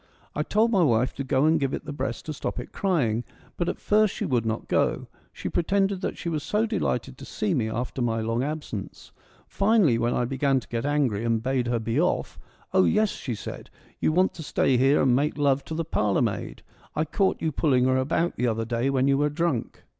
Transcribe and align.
I 0.33 0.41
told 0.41 0.71
my 0.71 0.81
wife 0.81 1.13
to 1.13 1.23
go 1.23 1.45
and 1.45 1.59
give 1.59 1.75
it 1.75 1.85
the 1.85 1.93
breast 1.93 2.25
to 2.25 2.33
stop 2.33 2.57
it 2.59 2.71
crying, 2.71 3.23
but 3.55 3.69
at 3.69 3.79
first 3.79 4.15
she 4.15 4.25
would 4.25 4.47
not 4.47 4.67
go: 4.67 5.05
she 5.31 5.47
pretended 5.47 6.01
that 6.01 6.17
she 6.17 6.27
was 6.27 6.41
so 6.41 6.65
delighted 6.65 7.19
to 7.19 7.23
see 7.25 7.53
me 7.53 7.69
after 7.69 8.01
my 8.01 8.19
long 8.19 8.41
absence. 8.43 9.11
Finally, 9.45 9.99
when 9.99 10.15
I 10.15 10.25
began 10.25 10.59
to 10.59 10.67
get 10.67 10.87
angry 10.87 11.23
and 11.23 11.43
bade 11.43 11.67
her 11.67 11.77
be 11.77 12.01
off,' 12.01 12.39
Oh, 12.73 12.85
yes,' 12.85 13.11
she 13.11 13.35
said,' 13.35 13.69
you 14.01 14.11
want 14.11 14.33
to 14.33 14.41
stay 14.41 14.75
here 14.75 15.03
and 15.03 15.15
make 15.15 15.37
love 15.37 15.63
to 15.65 15.75
the 15.75 15.85
parlourmaid; 15.85 16.63
I 16.95 17.05
caught 17.05 17.39
you 17.39 17.51
pulling 17.51 17.85
her 17.85 17.97
about 17.97 18.37
the 18.37 18.47
other 18.47 18.65
day 18.65 18.89
when 18.89 19.07
you 19.07 19.19
were 19.19 19.29
drunk.' 19.29 19.83